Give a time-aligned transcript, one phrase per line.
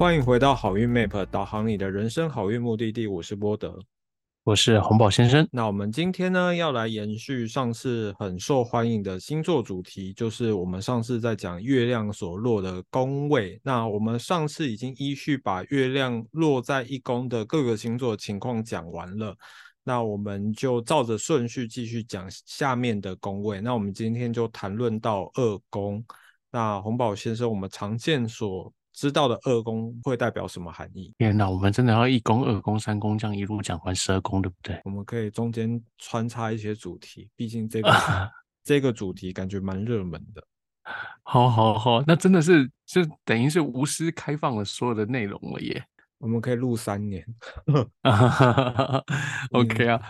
[0.00, 3.78] 欢迎回到好运 Map 导航你的人生好运目的地，我是波德。
[4.44, 5.46] 我是红宝先生。
[5.52, 13.60] 那我们今天呢，要来延续上次很受欢迎的星座主题，就是我们上次在讲月亮所落的宫位。
[13.62, 19.36] 那我们上次已经依序把月亮落在一宫的各个星座情况讲完了，
[19.84, 23.60] 那我们就照着顺序继续讲下面的宫位。
[23.60, 26.02] 那我们今天就谈论到二宫。
[26.50, 31.14] 那红宝先生，我们常见所知道的二宫会代表什么含义？
[31.18, 34.80] 天哪，我们真的要一宫、二宫、三宫这样一路讲完十二宫，对不对？
[34.84, 37.90] 我们可以中间穿插一些主题，毕竟这个
[38.64, 40.42] 这个主题感觉蛮热门的。
[41.22, 45.82] 好好好，那真的是就等于是无私开放了所有的内容了耶。
[46.18, 47.24] 我们可以录三年。
[49.52, 50.00] OK 啊，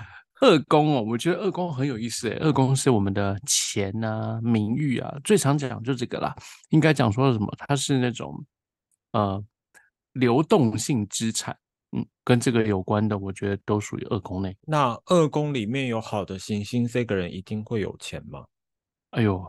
[0.41, 2.37] 二宫哦，我觉得二宫很有意思诶。
[2.41, 6.35] 二宫是我们的钱啊、名誉啊，最常讲就这个啦。
[6.71, 7.47] 应该讲说什么？
[7.59, 8.43] 它是那种。
[9.13, 9.45] 呃，
[10.13, 11.59] 流动性资产，
[11.91, 14.57] 嗯，跟这个有关的，我觉得都属于二宫内。
[14.63, 18.45] 那二宫里面有好的行星，这个人一定会有钱吗？
[19.11, 19.45] 哎呦，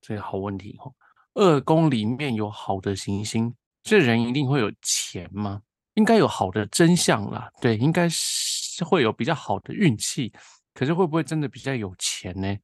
[0.00, 0.92] 这个好问题哦。
[1.34, 5.62] 二宫里面有好的行星，这人一定会有钱吗？
[5.94, 10.32] 应该有好的真相啦，对，应该是会有比较好的运气。
[10.74, 12.56] 可是会不会真的比较有钱呢？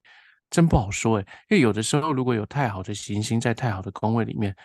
[0.50, 1.26] 真不好说哎。
[1.50, 4.56] 因为有的时候，如果有太好的行星在太好的宫位里面，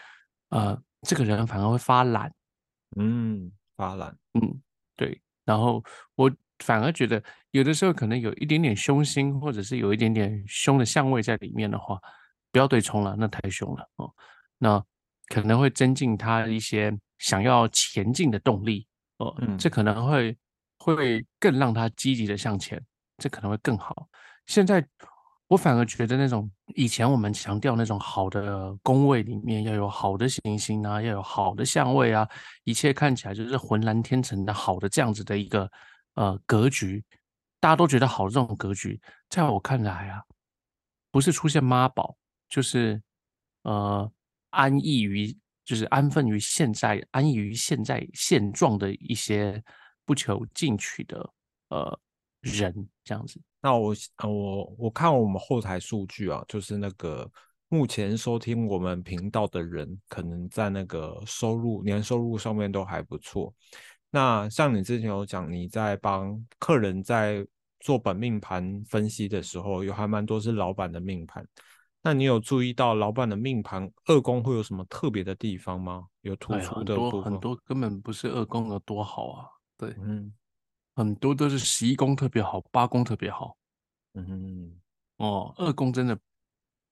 [0.50, 0.82] 呃。
[1.06, 2.34] 这个人反而会发懒，
[2.98, 4.62] 嗯，发懒，嗯，
[4.96, 5.22] 对。
[5.46, 5.84] 然后
[6.16, 12.00] 我反而觉得，有的时候可能有一点点凶心，或者是有一点点凶的相位在里面的话，
[12.52, 14.12] 不要对冲了，那太凶了哦。
[14.58, 14.84] 那
[15.28, 20.36] 可能会增进他一些想要前进的动力哦，这可能会
[20.80, 22.84] 会更让他积极的向前，
[23.18, 24.08] 这可能会更好。
[24.48, 24.86] 现在。
[25.48, 32.28] 我反而觉得那种以前我们强调那种好的宫位里面要有好的行星啊，要有好的相位啊，
[32.64, 35.70] 一切看起来就是浑然天成的好的这样子的一个
[36.16, 37.04] 呃格局，
[37.60, 40.24] 大家都觉得好的这种格局，在我看来啊，
[41.12, 42.18] 不是出现妈宝，
[42.50, 43.00] 就是
[43.62, 44.12] 呃
[44.50, 45.32] 安逸于
[45.64, 49.64] 就是安分于现在，安逸于现在现状的一些
[50.06, 51.18] 不求进取的
[51.70, 52.00] 呃
[52.42, 52.74] 人
[53.04, 53.40] 这样子。
[53.66, 57.28] 那我我我看我们后台数据啊，就是那个
[57.68, 63.52] 目前收听我们频道的人，可能在那个收入年收入上面都还不错。
[64.12, 67.44] 那像你之前有讲，你在帮客人在
[67.80, 71.44] 做本命盘分析的时候，有还蛮多是老板的命盘。
[72.04, 76.06] 那你有注意到老板的命盘二宫会有什么特别的地方吗？
[76.22, 77.24] 有突出的部分？
[77.24, 80.32] 很多根本不是二宫有多好啊，对，嗯。
[80.96, 83.58] 很多都是十一宫特别好，八宫特别好。
[84.14, 84.74] 嗯，
[85.18, 86.18] 哦，二宫真的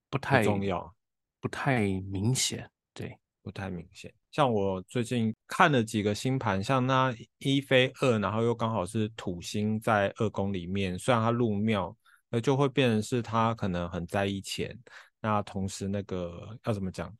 [0.10, 0.94] 不太重要，
[1.40, 2.70] 不太明显。
[2.94, 4.14] 对，不太明显。
[4.30, 11.96] 像我最近看了几个星盘，像那一飞二，然后又刚好是土星在二宫里面，虽然它入庙，
[12.30, 14.78] 那就会变成是他可能很在意钱。
[15.22, 17.16] 那同时那个要怎么讲，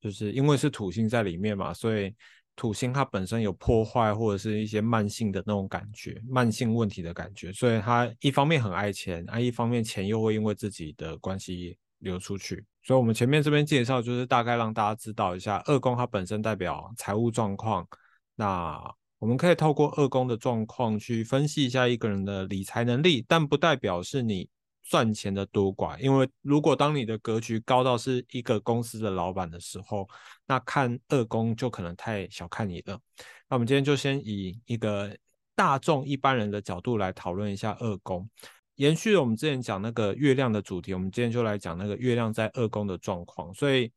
[0.00, 2.14] 就是因为是土星在里面嘛，所以。
[2.60, 12.62] 土星它本身有破坏或者是一些慢性的那种感觉，慢性问题的感觉，所以它一方面很爱钱，啊，一方面钱又会因为自己的关系流出去。
[12.82, 17.88] 所以，我们前面这边介绍就是大概让大家知道一下，二宫它本身代表财务状况。
[18.36, 18.78] 那
[19.18, 24.50] 我们可以透过二宫的状况去分析一下一个人的理财能力，但不代表是你。
[24.90, 30.08] 赚钱的多寡，因为如果当你的格局高到是一个公司的老板的时候，
[30.48, 33.00] 那看二宫就可能太小看你了。
[33.48, 35.16] 那我们今天就先以一个
[35.54, 38.28] 大众一般人的角度来讨论一下二宫，
[38.74, 43.54] 延续了我们之前讲那个月亮的主题，我们今天就来讲那个月亮在二宫的状况。
[43.54, 43.92] 所以，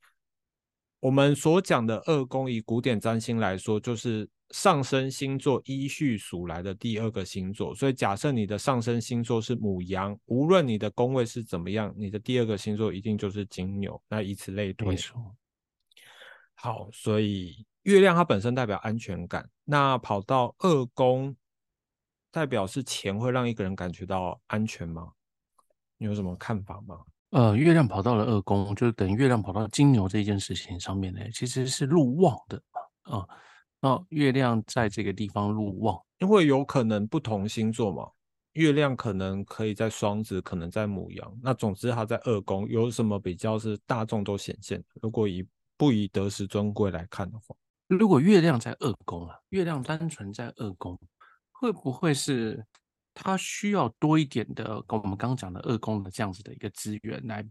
[0.99, 4.29] 我们所讲的二宫，以古典占星来说，就是。
[4.53, 13.99] 上升星座依序数来的第二个星座，所以假设你的上升星座是母羊，无论你的宫位是怎么样，你的第二个星座一定就是金牛。
[14.07, 14.95] 那以此类推。
[16.53, 21.35] 好，所以月亮它本身代表安全感，那跑到二宫，
[22.29, 25.13] 代表是钱会让一个人感觉到安全吗？
[25.97, 26.99] 你有什么看法吗？
[27.31, 32.61] 呃，月亮跑到了二宫，就是等于月亮跑到金牛这件事情上面呢，其实是入旺的
[33.01, 33.27] 啊。
[33.83, 38.09] 哦，月亮在这个地方入旺，因为有可能不同星座嘛，
[38.53, 41.39] 月亮可能可以在双子，可能在母羊。
[41.41, 44.81] 那总之它在二宫，有什么比较是大众都显现？
[45.01, 45.45] 如果以
[45.75, 47.53] 不以得失尊贵来看的话，
[47.87, 50.97] 如果月亮在二宫啊，月亮单纯在二宫，
[51.51, 52.65] 会不会是
[53.13, 57.45] 它需要多一点的，跟我们刚刚讲的二宫的这样子的一个资源来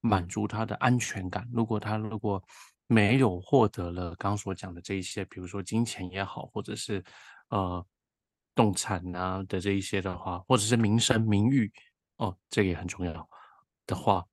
[0.00, 1.48] 满足他的安全感？
[1.50, 2.42] 如果他如果
[2.88, 7.04] 没有获得了刚刚所讲的这一些，比如说金钱也好，或者是
[7.50, 7.86] 呃
[8.54, 11.70] 动产啊的这一些的话，或者是名声名誉
[12.16, 13.28] 哦，这个也很重要
[13.86, 14.24] 的话，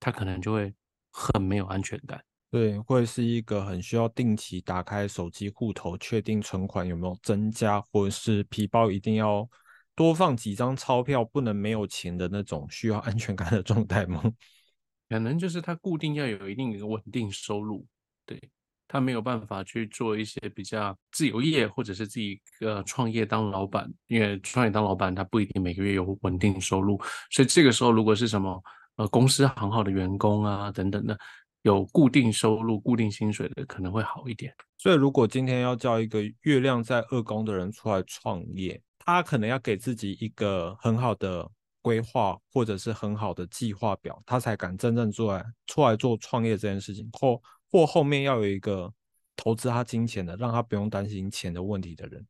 [0.00, 0.74] 他可能就会
[1.12, 2.20] 很没有安全感。
[2.50, 9.46] 对，会是一个很需要定期打开手机户头，确定存款有没有增加，或者是皮包一定要
[9.94, 14.22] 多放几张钞票，不能没有钱的那种需要安全感的状态吗？
[15.10, 17.86] 可能就是他固定要有一定的稳定收入，
[18.28, 18.40] 对
[18.86, 28.62] 他没有办法去做一些比较自由业，或者是自己呃创业当老板，因为创业当老板他不一定每个月有稳定收入，所以这个时候如果是什么
[28.96, 31.18] 呃公司很好的员工啊等等的。
[31.62, 34.54] 有固定收入、固定薪水的可能会好一点。
[34.78, 41.46] 所以，如果今天要叫一个月亮在二宫的人出来创业，他可能要给自己一个很好的
[41.82, 47.06] 规划，或者是很好的计划表，他才敢真正出来出来做创业这件事情。
[47.12, 47.38] 或
[47.70, 48.92] 或后面要有一个
[49.36, 52.26] 投资他金钱的，让他不用担心钱的问题的人，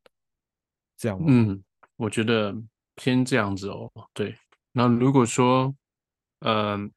[0.97, 1.25] 这样吗？
[1.29, 1.63] 嗯，
[1.95, 2.55] 我觉得
[2.95, 3.91] 偏这样子哦。
[4.13, 4.35] 对，
[4.71, 5.73] 那如果说，
[6.39, 6.91] 嗯，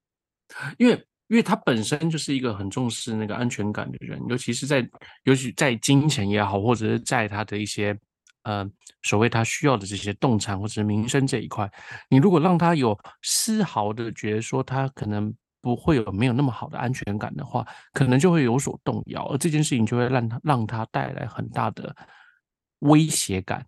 [0.79, 1.07] 因为。
[1.29, 4.87] 因为他本身就是一个很重视那个安全感的人，尤其是在，
[5.23, 7.99] 尤其在金钱也好，或者是在他的一些，
[8.43, 8.71] 呃，
[9.03, 11.67] 所谓他需要的这些动产或者是民生这一块，
[12.11, 21.97] 你如果让他有丝毫的觉得说他可能不会有没有那么好的安全感的话，可能就会有所动摇，而这件事情就会让他让他带来很大的
[22.81, 23.65] 威胁感，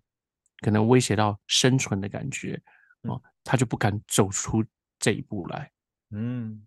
[0.59, 2.61] 可能威胁到生存的感觉，
[3.03, 4.63] 哦，他就不敢走出
[4.99, 5.71] 这一步来。
[6.11, 6.61] 嗯，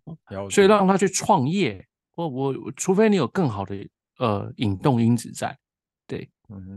[0.49, 3.87] 所以让他去创业，我我除非你有更好的
[4.17, 5.57] 呃引动因子在，
[6.05, 6.29] 对，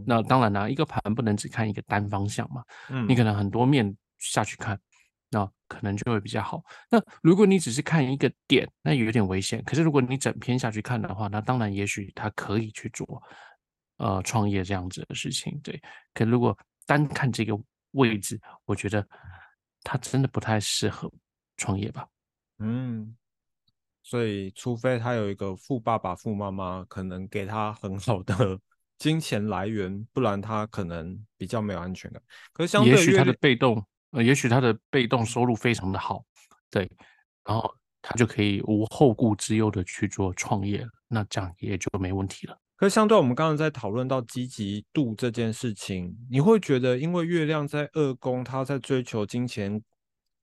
[0.06, 4.78] 那当然啦，一个盘不能只看一个单方向嘛，嗯，你可能很多面下去看，
[5.32, 6.62] 那可能就会比较好。
[6.90, 9.60] 那如果你只是看一个点，那有点危险。
[9.64, 13.20] 可是如果你整篇下去看的话，那当然也许他可以去做
[13.96, 15.82] 呃创业这样子的事情，对。
[16.14, 16.56] 可如果
[16.86, 17.58] 单看这个
[17.92, 19.06] 位置，我觉得
[19.82, 21.10] 他真的不太适合
[21.56, 22.06] 创业吧。
[22.58, 23.16] 嗯，
[24.02, 28.58] 所以除非他有一个富爸爸、富妈妈，可能给他很好的
[28.98, 32.22] 金钱来源，不然他可能比较没有安全感。
[32.52, 36.24] 可是相对，也许他的被动，呃，也许他的被动收入非常的好，
[36.70, 36.90] 对，
[37.44, 42.56] 然后他就可以无后顾之忧的去做创业，那这样也就没问题了。
[42.76, 49.82] 可是相对我们刚刚在讨论到积极度这件事情，你会觉得，因为月亮在二宫，他在追求金钱。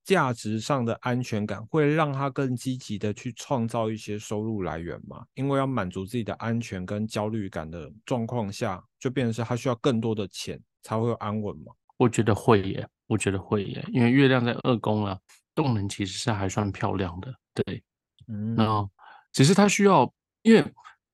[0.05, 5.23] 价值上的安全感会让他更积极的去创造一些收入来源吗？
[5.35, 11.73] 因为要满足自己的安全跟焦虑感的状况下，就变成是他需要更多的钱才会安稳吗？
[11.97, 15.19] 我觉得会耶，我觉得会耶，因为月亮在二宫啊，
[15.53, 17.83] 动能其实是还算漂亮的，对，
[18.29, 18.89] 嗯，那
[19.33, 20.09] 只是它需要，
[20.43, 20.63] 因为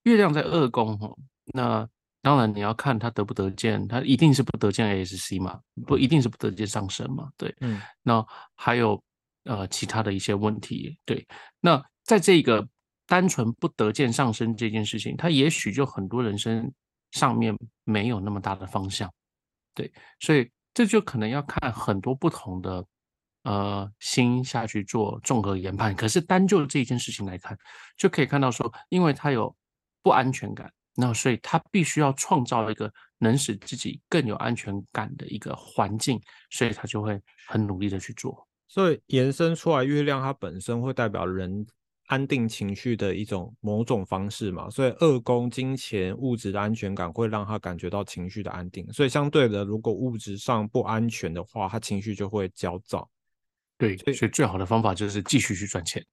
[0.03, 1.09] 月亮在二宫哈，
[1.45, 1.89] 那。
[2.21, 8.25] 当然，你要看它得不得见，它一定是不得见 ASC 嘛，不一定是不得见上升嘛，对，嗯，那
[8.56, 9.00] 还有
[9.44, 11.24] 呃其他的一些问题，对，
[11.59, 12.68] 那在这个
[13.06, 16.74] 单纯不得见上升这件事情，它也许就很多人生
[17.12, 19.07] 上面没有那么大的方向，
[19.75, 22.86] 对，所以这就可能要看很多不同的
[23.42, 27.58] 呃心下去做综合研判，可是单就这一件事情来看，
[27.98, 29.55] 就可以看到说，因为他有
[30.03, 30.72] 不安全感。
[30.98, 38.48] 那所以他必须要创造一个能使自己更有安全感的一个环境，所以他就会很努力的去做。
[38.67, 41.67] 所以延伸出来，月亮它本身会代表人
[42.05, 44.69] 安定情绪的一种某种方式嘛。
[44.69, 48.85] 所以二宫金钱物质的安全感会让他感觉到情绪的安定。
[48.91, 53.09] 所以相对的，如果物质上不安全的话，他情绪就会焦躁。
[53.77, 56.03] 对，所以最好的方法就是继续去赚钱。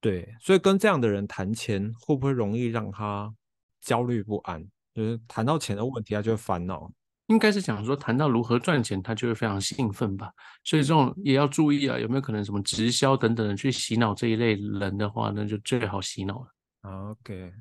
[0.00, 3.34] 对，所以跟这样的人谈钱，会不会容易让他？
[3.80, 6.90] 焦虑不安，就是谈到钱的问题，他就会烦恼。
[7.28, 10.30] 应该是讲说，谈到如何赚钱，他就会非常兴奋吧。
[10.64, 17.10] 所以这种也要注意啊，有没有可能什么直销等等的去洗脑这一类人的话，那就最好洗脑了。
[17.10, 17.52] OK，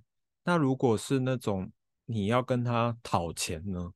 [0.44, 1.72] 那如果是那种
[2.06, 3.92] 你要跟他讨钱呢？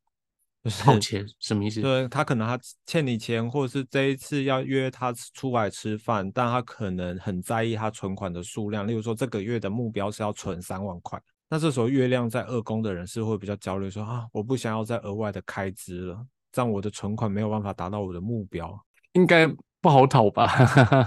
[0.84, 1.82] 讨钱什么意思？
[1.82, 11.20] 对他可能他欠你钱，或者是这一次要约他出来吃饭，但他可能很在意他存款的数量，例如说这个月的目标是要存三万块。
[11.54, 18.74] 那这时候月亮在二宫的人是会比较焦虑，说啊，我不想要再额外的开支了，这样我的存款没有办法达到我的目标，
[19.12, 19.46] 应该
[19.82, 20.48] 不好讨吧？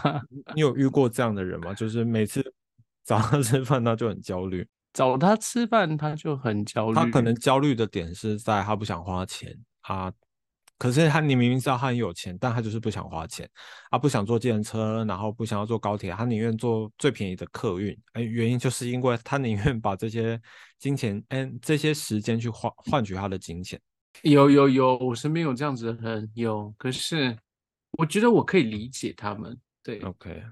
[0.55, 1.73] 你有遇过这样的人吗？
[1.73, 2.45] 就是每次
[3.05, 6.95] 找他吃饭，他就很焦虑；找他吃饭，他就很焦虑。
[6.95, 10.13] 他可能焦虑的点是在他不想花钱，他
[10.85, 13.49] 可是他你明明知道他很有钱，但他就是不想花钱，
[13.91, 17.99] 他不想坐计程车，然后不想要坐高铁，他宁愿坐最便宜的客运。
[18.13, 20.39] 哎，原因就是因为他宁愿把这些
[20.79, 23.81] 金钱，嗯，这些时间去换换取他的金钱。
[24.21, 26.71] 有有有，我身边有这样子的人，有。
[26.77, 27.35] 可是
[27.93, 29.59] 我觉得我可以理解他们。
[29.83, 30.43] 对，OK，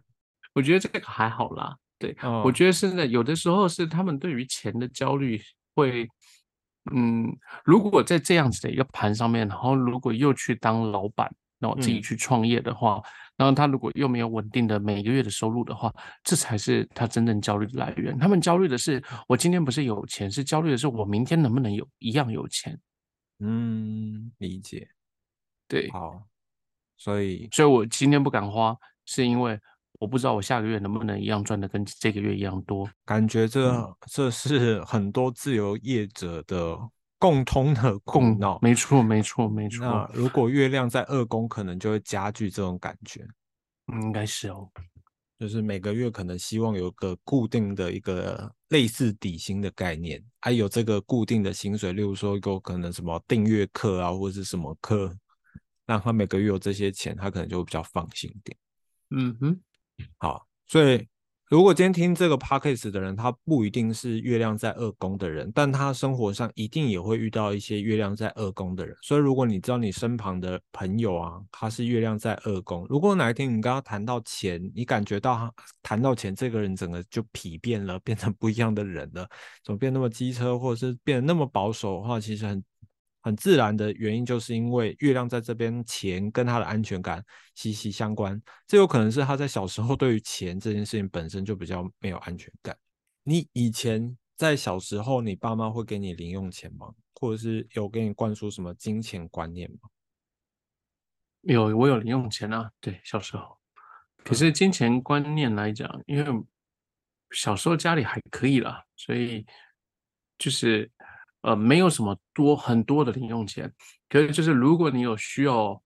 [0.54, 1.76] 我觉得这个还好啦。
[1.98, 5.38] 对，我觉得现在有的时候是他们对于钱的焦虑
[5.74, 6.08] 会。
[6.90, 13.00] 嗯，如果在这样子的一个盘上面，然后如果又去当老板，然后自己去创业的话，
[13.36, 18.18] 然后他如果又没有稳定的每个月的收入的话，这才是他真正焦虑的来源。
[18.18, 22.76] 他们焦虑的是，我今天不是有钱，是焦虑的是我明天能不能有一样有钱。
[23.38, 24.88] 嗯，理解。
[25.68, 26.26] 对，好，
[26.96, 29.60] 所以，所以我今天不敢花，是因为。
[30.02, 36.76] 我不知道我下个月能不能一样赚的跟这个月一样多，感觉这这是很多自由业者的
[37.20, 38.58] 共通的苦恼。
[38.60, 39.86] 没错，没错，没错。
[39.86, 43.24] 那如果月亮在二宫，可能就会加剧这种感觉。
[44.02, 44.68] 应该是哦，
[45.38, 55.16] 就是每个月可能希望有个固定的一个类似底薪的概念，还有这个固定的薪水，例如说有可能什么订阅课啊，或者是什么课，
[55.86, 58.58] 让他每个月有这些钱，他可能就会比较放心点。
[59.10, 59.60] 嗯哼。
[60.18, 61.06] 好，所以
[61.48, 68.96] 如果今天听这个 podcast 的人，他不一定是月亮在二宫的人，但他生活上一定也会遇到一些月亮在二宫的人。
[69.02, 79.28] 所以如果你知道你身旁的朋友啊，他是月亮在二宫，如果哪一天你跟他谈到钱，你感觉到他谈到钱，这个人整个就疲变了，变成不一样的人了，
[79.62, 82.64] 怎么变那么机车，或者是变得那么保守的话，其实很。
[83.24, 87.24] 很自然的原因，就是因为月亮在这边，钱跟他的安全感
[87.54, 88.40] 息息相关。
[88.66, 92.76] 这有可能是他在小时候对于钱这件事情本身就比较没有安全感。
[93.22, 96.92] 你以前在小时候，你爸妈会给你零用钱吗？
[97.14, 99.88] 或者是有给你灌输什么金钱观念吗？
[101.42, 102.72] 有，我有零用钱啊。
[102.80, 103.56] 对，小时候。
[104.24, 106.44] 可是金钱观念来讲，因为
[107.30, 109.46] 小时候家里还可以啦，所以
[110.36, 110.90] 就是。
[111.42, 113.72] 呃，没有什么多很多的零用钱，
[114.08, 115.80] 可是就是如果你有需要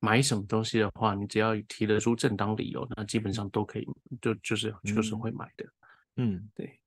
[0.00, 3.86] 买什么东西的话，你只要提得出正当理由，那基本上都可以，
[4.20, 5.66] 就就是就是会买的。
[6.16, 6.78] 嗯，对。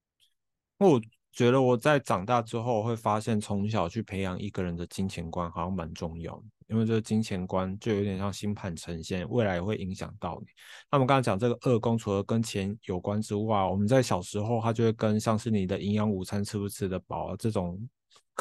[0.77, 1.01] 我
[1.31, 10.47] 觉得我在长大之后会发现，从小去培养一个人的金钱观好像蛮重要的，因为这个金钱观就有点像星盘呈现，未来也会影响到你。
[10.91, 17.79] 那我们刚才讲这个二宫，除了跟钱有关之外，我们在小时候它就会跟像是你的营养午餐吃不吃得饱啊这种。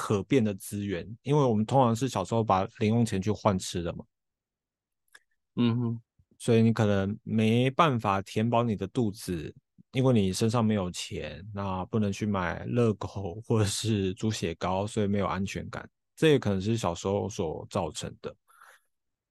[0.03, 4.05] 可变的资源，因为我们通常是小时候把零用钱去换吃的嘛，
[5.57, 6.01] 嗯哼，
[6.39, 9.55] 所以你可能没办法填饱你的肚子，
[9.93, 18.35] 因为你身上没有钱，那不能去买乐狗或者是猪血糕，所以没有安全感，这也可能是小时候所造成的。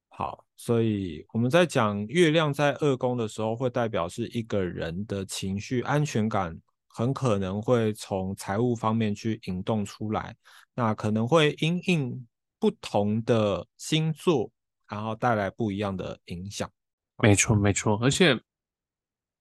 [0.09, 6.55] 好，所以我们在讲月亮在二宫的时候，会代表是一个人的情绪安全感。
[6.89, 10.35] 很可能会从财务方面去引动出来，
[10.75, 12.27] 那可能会因应
[12.59, 14.51] 不同的星座，
[14.87, 16.69] 然后带来不一样的影响。
[17.17, 17.97] 没错，没错。
[18.01, 18.37] 而且，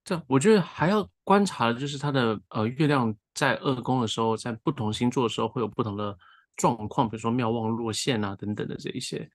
[0.05, 6.17] 这我觉得还要观察的就是它的呃月亮在二宫的时候，在不同星座的时候会有不同的
[6.55, 9.29] 状况，比如说妙望落陷啊等等的这一些，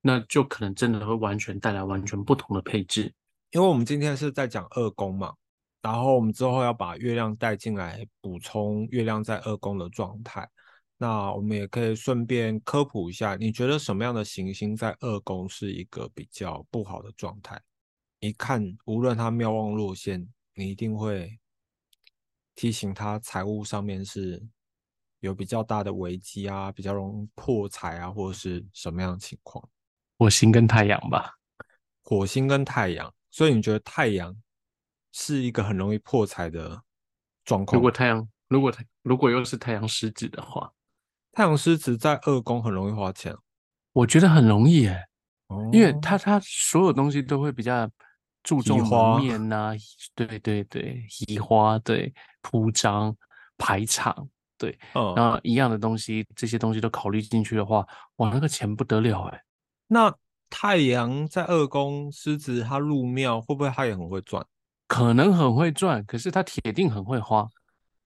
[0.00, 3.12] 那就可能真的会完全带来完全不同的配置。
[3.52, 5.34] 因为我们今天是在讲二宫嘛。
[5.82, 10.48] 然后我们之后要把月亮带进来，补充月亮在二宫的状态。
[10.98, 17.58] 那我们也可以顺便科普一下，你觉得什么样的行星在二宫是一个比较不好的状态？
[18.18, 21.38] 一看，无论它妙望落线，你一定会
[22.54, 24.46] 提醒他财务上面是
[25.20, 29.66] 有比较大的危机啊，比较容易破财啊，或者是什么样的情况？
[30.18, 31.32] 火星跟太阳吧，
[32.02, 33.10] 火星跟太阳。
[33.30, 34.36] 所以你觉得太阳？
[35.12, 36.82] 是一个很容易破财的
[37.44, 37.76] 状况。
[37.76, 40.72] 如果太阳，如果太，如果又是太阳狮子的话，
[41.32, 43.36] 太阳狮子在二宫很容易花钱。
[43.92, 45.04] 我觉得很容易耶，
[45.72, 47.90] 因为他他所有东西都会比较
[48.42, 49.72] 注重门面呐，
[50.14, 53.14] 对对对，移花对铺张
[53.58, 57.86] 排场对，那一样的东西，这些东西都考虑进去的话，
[58.16, 59.42] 哇，那个钱不得了哎。
[59.88, 60.14] 那
[60.48, 64.46] 太阳在二宫狮子，他入庙会不会他也很会赚？
[64.90, 67.48] 可能很会赚，可是他铁定很会花，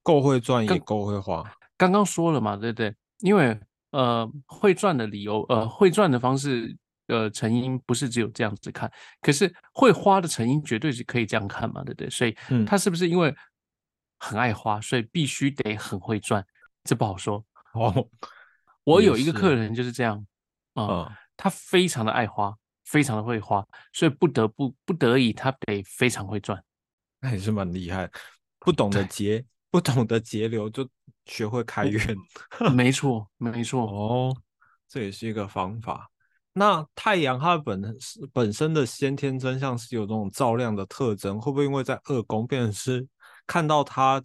[0.02, 1.42] 够会赚也够会花。
[1.78, 2.94] 刚刚说了嘛，对不对？
[3.20, 3.58] 因为
[3.92, 6.76] 呃，会赚的理由，呃，会赚的方式，
[7.06, 12.10] 呃，成因不是只有这样子看，可是会花的成因绝对是可以这样看嘛，对不对？
[12.10, 12.36] 所以
[12.66, 13.34] 他是不是因为
[14.18, 16.44] 很爱花，所以必须得很会赚？
[16.84, 18.06] 这不好说 哦。
[18.84, 20.22] 我有一个客人就是这样
[20.74, 21.10] 啊。
[21.34, 26.62] 他非常的爱花，非常的会花，所以不得不不得已，他得非常会赚。
[27.24, 28.10] 那也是蛮厉害，
[28.58, 30.86] 不懂得节，不懂得节流，就
[31.24, 32.14] 学会开源。
[32.74, 33.82] 没 错，没错。
[33.82, 34.36] 哦，
[34.86, 36.10] 这也是一个方法。
[36.52, 43.08] 那太阳它本身本身的先天真相是有这种照亮的特征，会不会因为在二宫变成是
[43.46, 44.22] 看到它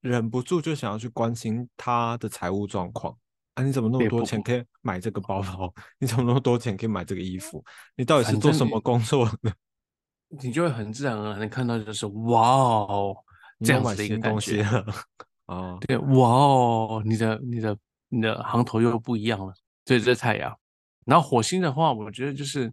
[0.00, 3.16] 忍不住就想要去关心他的财务状况？
[3.54, 5.72] 啊，你怎么那么多钱可以买这个包包？
[6.00, 7.64] 你怎么那么多钱可以买这个衣服？
[7.94, 9.54] 你到底是做什么工作的？
[10.30, 13.16] 你就会很自然而然的看到，就是哇哦，
[13.64, 14.30] 这样子的一个感觉。
[14.30, 14.86] 东西了
[15.46, 15.76] 啊！
[15.80, 17.76] 对，哇哦，你的你的
[18.08, 19.52] 你的行头又不一样了。
[19.86, 20.56] 所以这太阳，
[21.04, 22.72] 然后火星的话，我觉得就是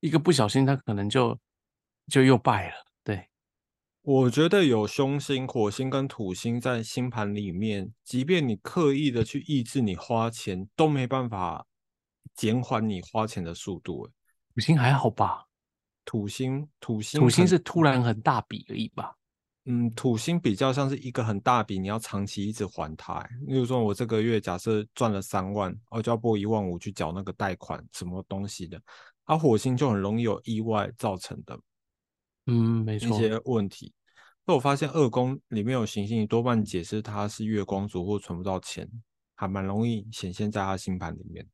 [0.00, 1.38] 一个不小心，它可能就
[2.08, 2.74] 就又败了。
[3.02, 3.26] 对，
[4.02, 11.64] 我觉得有凶星、火星跟土星在星盘里面，即便你刻意的去抑制你花钱，都没办法
[12.34, 14.04] 减缓你花钱的速度。
[14.04, 14.12] 欸
[14.54, 15.47] 土星还好吧？
[16.08, 19.14] 土星，土星，土星是突然很大笔而已吧？
[19.66, 23.12] 嗯，土星比较像是一个很大笔，你要长期一直还它。
[23.12, 28.80] 欸例如说，我这个月假设赚了三万，我就要拨一万五去缴那个贷款，什么东西的。
[29.26, 31.60] 而、火星就很容易有意外造成的
[32.46, 33.18] 嗯，没一错。
[33.18, 33.92] 些问题。
[34.46, 38.90] 那我发现二宫里面有行星，多半解释它是月光族或存不到钱，
[39.36, 41.46] 还蛮容易显现在他星盘里面。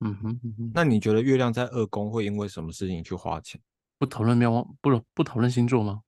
[0.00, 3.60] 嗯哼嗯哼，那你觉得月亮在二宫会因为什么事情去花钱？
[3.98, 6.02] 不讨论喵王，不不讨论星座吗？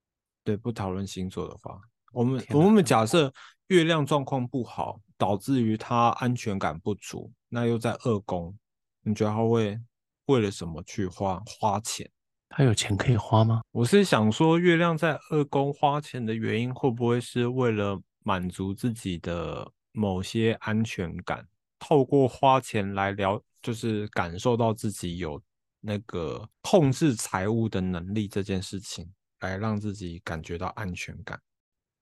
[0.45, 1.81] 对，不讨论星座的话，
[2.13, 3.33] 我们我们假设
[3.67, 8.57] 月亮状况不好，导致于他安全感不足，那又在二宫，
[9.03, 9.79] 你觉得他会
[10.27, 12.09] 为了什么去花花钱？
[12.49, 13.61] 他有钱可以花吗？
[13.71, 21.47] 我是想说，月亮在二宫花钱的原因，会不会是为了满足自己的某些安全感，
[21.79, 25.40] 透过花钱来了，就是感受到自己有
[25.81, 31.40] 那个控制财务的能力这件事情，来让自己感觉到安全感。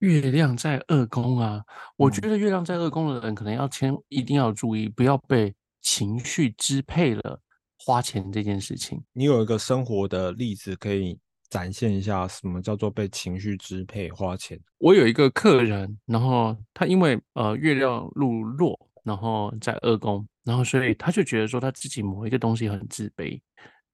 [0.01, 1.65] 月亮在二宫啊，
[1.97, 7.41] 我觉嗯得月亮在二宫的人可能要千一定要注意，不要被情绪支配了
[7.79, 9.03] 花钱这件事情。
[9.13, 14.61] 你有一个生活的例子可以展现一下，什么叫做被情绪支配花钱？
[14.79, 23.39] 我有一个客人，然后他因为呃月亮入落，然后在二宫，然后所以他就觉得说他自己某一个东西很自卑，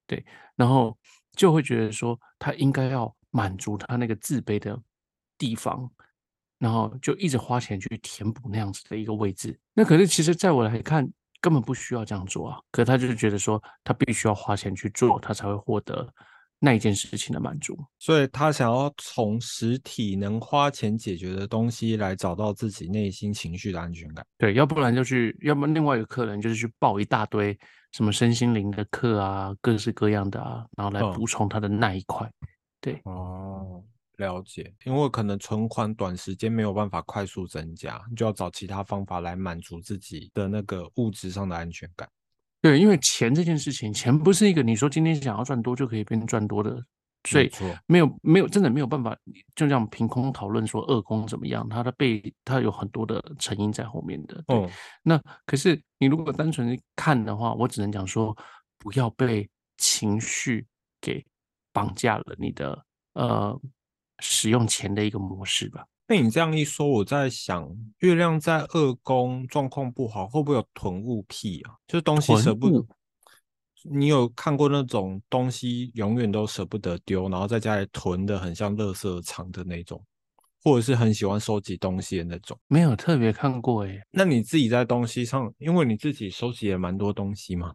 [0.07, 0.97] 对，然后
[1.33, 4.81] 就会觉得说他应该要满足他那个自卑的
[5.37, 5.91] 地方，
[6.61, 9.59] 然后就一直花钱去填补那样子的一个位置。
[9.73, 11.05] 那可是其实在我来看，
[11.41, 12.61] 根本不需要这样做啊。
[12.71, 16.09] 可他就是觉得说他必须要花钱去做，他才会获得
[16.65, 17.79] 那一件事情的满足。
[17.99, 24.27] 所以他想要从实体能花钱解决的东西来找到自己内心情绪的安全感。
[24.39, 27.57] 对，要不然就去，要么另外一个客人就是去报一大堆
[27.93, 32.29] 什么身心灵的课啊，各式各样的啊，然后来嗯补充他的那一块。
[32.81, 33.83] 对，哦，
[34.17, 34.73] 了解。
[34.85, 42.09] 因为可能存款短时间没有办法快速增加，就要找其他方法来满足自己的那个物质上的安全感。
[42.65, 46.83] 对，因为钱这件事情，钱不是一个你说今天想要赚多就可以变赚多的，
[47.29, 47.53] 所以
[47.85, 49.15] 没有没有真的没有办法
[49.55, 54.43] 就这样凭空讨论说二宫怎么样，它的背它有很多的成因在后面的。
[55.03, 58.35] 那可是你如果单纯地看的话，我只能讲说，
[58.79, 59.47] 不要被
[59.77, 60.67] 情绪
[61.03, 61.23] 给
[61.71, 63.61] 绑架了你的呃
[64.21, 65.85] 使用钱的一个模式吧。
[66.07, 67.67] 被你这样一说，我在想，
[68.01, 71.75] 月亮在二宫状况不好，会不会有囤物癖啊？
[71.87, 72.87] 就是东西舍不得，
[73.91, 80.03] 你有看过那种东西永远都舍不得丢，然后在家里囤的很像垃圾场的那种，
[80.63, 82.59] 或者是很喜欢收集东西的那种？
[82.69, 87.75] 没有特别看过诶、那你自己在东西上，因为你自己收集也蛮多东西嘛，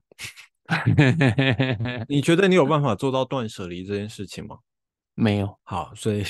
[2.07, 4.57] 你觉得你有办法做到断舍离这件事情吗？
[5.15, 6.23] 没有，好，所以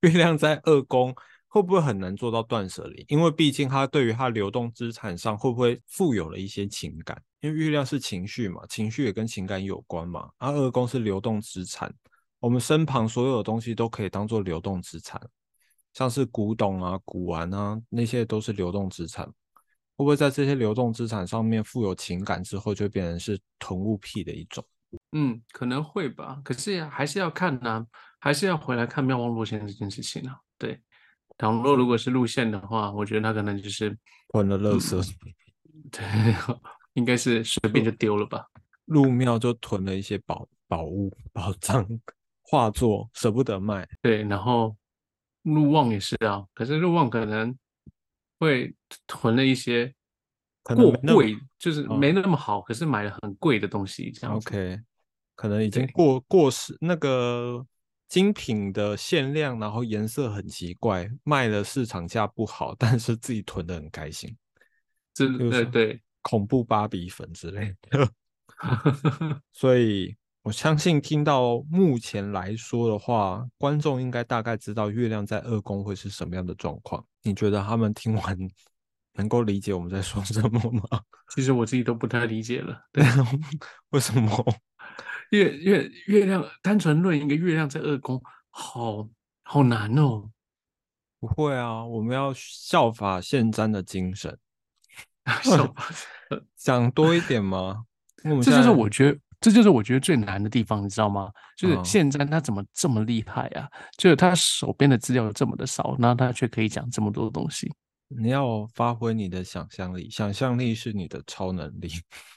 [0.00, 1.14] 月亮在二宫
[1.48, 3.04] 会不会很难做到断舍离？
[3.08, 7.20] 因为毕竟它对于它流动资产上会不会富有了一些情感？
[7.40, 10.30] 因为月亮是情绪嘛，情绪也跟情感有关嘛。
[10.38, 11.92] 而二宫是流动资产，
[12.38, 15.20] 我们身旁所有的东西都可以当做流动资产，
[15.92, 19.26] 像是古董啊、古玩啊，那些都是流动资产。
[19.96, 24.64] 会不会在这些流动资产上面富有情感之后，就变成是囤物癖的一种？
[25.12, 26.40] 嗯，可能会吧。
[26.44, 27.86] 可是还是要看呢、
[28.18, 30.38] 还是要回来看妙望路线这件事情啊。
[30.58, 30.80] 对，
[31.38, 33.96] 倘若如果是路线的话，我觉得他可能就是
[34.28, 35.14] 囤了垃圾，
[35.90, 36.02] 对，
[36.94, 38.46] 应该是随便就丢了吧。
[38.84, 41.86] 入庙就囤了一些宝宝物、宝藏、
[42.42, 43.88] 画作，舍不得卖。
[44.02, 44.76] 对，然后
[45.42, 47.56] 入望也是啊，可是入望可能
[48.38, 48.74] 会
[49.06, 49.94] 囤了一些
[50.64, 54.48] 过贵，就是嗯没那么好，可是买了很贵的东西，这样子。
[54.48, 54.80] OK，
[55.34, 57.64] 可能已经过过时，那个
[58.08, 64.36] 精品的限量，然后颜色很奇怪，卖的市场价不好， 但是自己囤的很开心，
[65.14, 68.08] 真比如说的对，恐怖芭比粉之类的。
[69.52, 77.02] 所以我相信听到目前来说的话，观众应该大概知道月亮在二宫会是什么样的状况。
[77.22, 78.36] 你觉得他们听完
[79.20, 80.82] 能够理解我们在说什么吗？
[81.34, 82.80] 其实我自己都不太理解了。
[82.90, 83.04] 对，
[83.90, 84.44] 为什么？
[85.30, 89.08] 月月月亮单纯论一个月亮在二宫，好
[89.42, 90.30] 好难哦。
[91.20, 94.36] 不会啊，我们要效法现瞻的精神，
[96.56, 97.84] 讲多一点吗？
[98.42, 101.30] 这就是我觉得，这就是我觉得最难的地方，你知道吗？
[101.58, 103.68] 就是嗯现在他怎么这么厉害啊？
[103.98, 107.70] 就是他手边的资料这么的少，然后他却可以讲这么多东西。
[108.18, 111.88] 你要发挥你的想象力，想象力是你的超能力。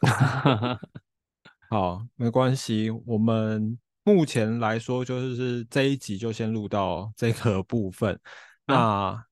[1.69, 8.19] 好，没关系，我们目前来说就是这一集就先录到这个部分。
[8.67, 9.25] 那，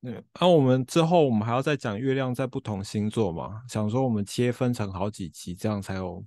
[0.00, 3.62] 嗯，那、我们之后我们还要再讲月亮在不同星座嘛？
[3.68, 6.24] 想说我们切分成好几集，这样才有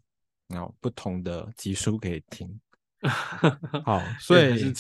[0.50, 2.60] 然后不同的集数可以听。
[3.84, 4.72] 好，所以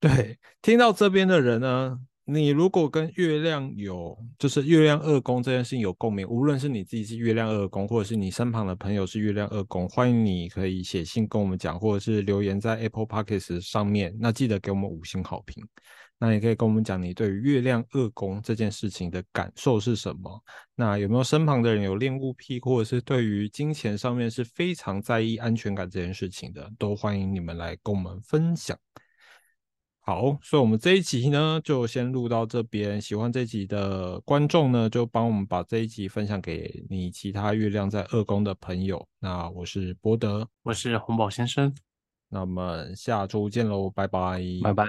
[0.00, 1.98] 对听到这边的人呢，
[2.28, 15.64] 你如果跟月亮有就是月亮二宫这件事情有共鸣，无论是你自己是月亮二宫，或者是你身旁的朋友是月亮二宫，欢迎你可以写信跟我们讲，或者是留言在 Apple Podcasts 上面，那记得给我们五星好评。
[16.18, 20.42] 那也可以跟我们讲你对于月亮二宫这件事情的感受是什么？
[20.74, 28.76] 那有没有身旁的人有恋物癖，或者是对于金钱上面是非常在意安全感这件事情的，都欢迎你们来跟我们分享。
[30.08, 33.00] 好，所以我们这一集呢就先录到这边。
[33.00, 39.04] 喜欢这集的观众呢，就帮我们把这一集分享给你其他月亮在二宫的朋友。
[39.18, 41.74] 那我是博德，我是红宝先生，
[42.28, 44.86] 那我们下周见喽，拜拜，拜拜。